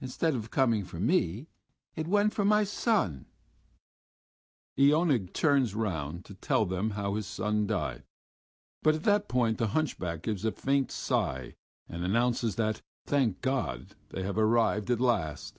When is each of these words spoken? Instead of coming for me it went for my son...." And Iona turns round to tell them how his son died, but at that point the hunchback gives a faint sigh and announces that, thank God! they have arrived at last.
Instead 0.00 0.36
of 0.36 0.52
coming 0.52 0.84
for 0.84 1.00
me 1.00 1.48
it 1.96 2.06
went 2.06 2.32
for 2.32 2.44
my 2.44 2.62
son...." 2.62 3.26
And 4.76 4.86
Iona 4.88 5.18
turns 5.26 5.74
round 5.74 6.24
to 6.26 6.34
tell 6.34 6.64
them 6.64 6.90
how 6.90 7.16
his 7.16 7.26
son 7.26 7.66
died, 7.66 8.04
but 8.84 8.94
at 8.94 9.02
that 9.02 9.26
point 9.26 9.58
the 9.58 9.66
hunchback 9.74 10.22
gives 10.22 10.44
a 10.44 10.52
faint 10.52 10.92
sigh 10.92 11.56
and 11.88 12.04
announces 12.04 12.54
that, 12.54 12.82
thank 13.04 13.40
God! 13.40 13.96
they 14.10 14.22
have 14.22 14.38
arrived 14.38 14.92
at 14.92 15.00
last. 15.00 15.58